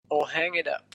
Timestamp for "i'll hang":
0.09-0.55